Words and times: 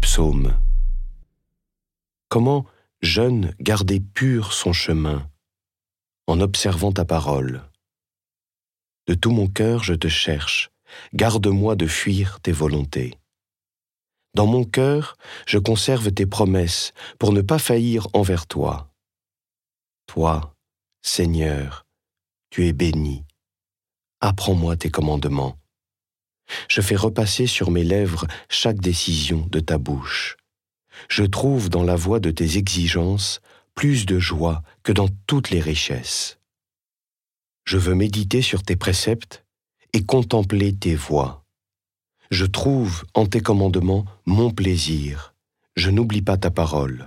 psaume. 0.00 0.56
Comment, 2.28 2.64
jeune, 3.00 3.54
garder 3.58 3.98
pur 3.98 4.52
son 4.52 4.72
chemin 4.72 5.28
en 6.28 6.40
observant 6.40 6.92
ta 6.92 7.04
parole? 7.04 7.68
De 9.08 9.14
tout 9.14 9.32
mon 9.32 9.48
cœur 9.48 9.82
je 9.82 9.94
te 9.94 10.06
cherche, 10.06 10.70
garde-moi 11.12 11.74
de 11.74 11.88
fuir 11.88 12.38
tes 12.40 12.52
volontés. 12.52 13.18
Dans 14.34 14.46
mon 14.46 14.64
cœur, 14.64 15.16
je 15.46 15.58
conserve 15.58 16.12
tes 16.12 16.26
promesses 16.26 16.92
pour 17.18 17.32
ne 17.32 17.40
pas 17.40 17.58
faillir 17.58 18.06
envers 18.12 18.46
toi. 18.46 18.94
Toi, 20.06 20.54
Seigneur, 21.02 21.84
tu 22.50 22.66
es 22.68 22.72
béni. 22.72 23.24
Apprends-moi 24.20 24.76
tes 24.76 24.90
commandements. 24.90 25.58
Je 26.72 26.80
fais 26.80 26.96
repasser 26.96 27.46
sur 27.46 27.70
mes 27.70 27.84
lèvres 27.84 28.26
chaque 28.48 28.80
décision 28.80 29.46
de 29.50 29.60
ta 29.60 29.76
bouche. 29.76 30.38
Je 31.10 31.22
trouve 31.22 31.68
dans 31.68 31.82
la 31.82 31.96
voix 31.96 32.18
de 32.18 32.30
tes 32.30 32.56
exigences 32.56 33.42
plus 33.74 34.06
de 34.06 34.18
joie 34.18 34.62
que 34.82 34.90
dans 34.90 35.08
toutes 35.26 35.50
les 35.50 35.60
richesses. 35.60 36.38
Je 37.66 37.76
veux 37.76 37.94
méditer 37.94 38.40
sur 38.40 38.62
tes 38.62 38.74
préceptes 38.74 39.44
et 39.92 40.02
contempler 40.02 40.74
tes 40.74 40.94
voies. 40.94 41.44
Je 42.30 42.46
trouve 42.46 43.04
en 43.12 43.26
tes 43.26 43.42
commandements 43.42 44.06
mon 44.24 44.50
plaisir. 44.50 45.34
Je 45.76 45.90
n'oublie 45.90 46.22
pas 46.22 46.38
ta 46.38 46.50
parole. 46.50 47.06